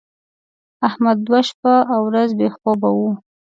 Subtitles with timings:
[0.87, 2.99] احمد دوه شپه او ورځ بې خوبه و.